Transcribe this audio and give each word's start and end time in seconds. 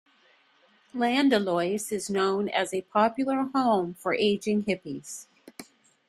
Llanidloes 0.95 1.91
is 1.91 2.09
known 2.09 2.49
as 2.49 2.73
a 2.73 2.81
popular 2.81 3.43
home 3.53 3.93
for 3.93 4.15
ageing 4.15 4.63
hippies. 4.63 5.27